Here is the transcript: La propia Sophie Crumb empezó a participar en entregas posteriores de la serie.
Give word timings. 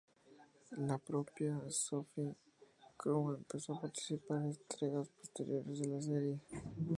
La 0.87 0.97
propia 0.97 1.61
Sophie 1.69 2.35
Crumb 2.97 3.35
empezó 3.35 3.73
a 3.73 3.81
participar 3.81 4.39
en 4.41 4.47
entregas 4.53 5.07
posteriores 5.09 5.79
de 5.79 5.87
la 5.89 6.01
serie. 6.01 6.39